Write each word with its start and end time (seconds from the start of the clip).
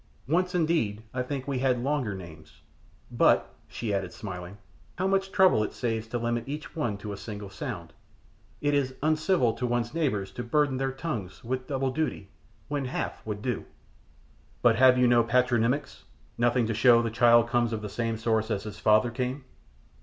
"Once 0.27 0.55
indeed 0.55 1.03
I 1.13 1.21
think 1.21 1.47
we 1.47 1.59
had 1.59 1.79
longer 1.83 2.15
names, 2.15 2.61
but," 3.11 3.53
she 3.67 3.93
added, 3.93 4.11
smiling, 4.13 4.57
"how 4.97 5.05
much 5.05 5.31
trouble 5.31 5.63
it 5.63 5.73
saves 5.73 6.07
to 6.07 6.17
limit 6.17 6.45
each 6.49 6.75
one 6.75 6.97
to 6.97 7.13
a 7.13 7.17
single 7.17 7.51
sound. 7.51 7.93
It 8.61 8.73
is 8.73 8.95
uncivil 9.03 9.53
to 9.53 9.67
one's 9.67 9.93
neighbours 9.93 10.31
to 10.31 10.43
burden 10.43 10.77
their 10.77 10.91
tongues 10.91 11.43
with 11.43 11.67
double 11.67 11.91
duty 11.91 12.29
when 12.67 12.85
half 12.85 13.23
would 13.27 13.43
do." 13.43 13.65
"But 14.63 14.77
have 14.77 14.97
you 14.97 15.05
no 15.07 15.23
patronymics 15.23 16.01
nothing 16.35 16.65
to 16.65 16.73
show 16.73 17.03
the 17.03 17.11
child 17.11 17.47
comes 17.47 17.71
of 17.71 17.83
the 17.83 17.87
same 17.87 18.17
source 18.17 18.49
as 18.49 18.63
his 18.63 18.79
father 18.79 19.11
came?" 19.11 19.45